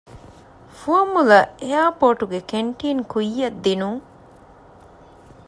ފުވައްމުލައް 0.79 1.49
އެއަރޕޯޓުގެ 1.61 2.39
ކެންޓީން 2.51 3.01
ކުއްޔަށްދިނުން 3.11 4.01